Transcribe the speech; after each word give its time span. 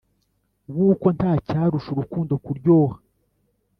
wuko 0.75 1.07
ntacyarusha 1.17 1.89
urukundo 1.91 2.31
kuryoha." 2.45 2.97